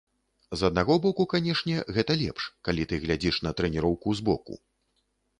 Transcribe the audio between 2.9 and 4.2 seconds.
ты глядзіш на трэніроўкі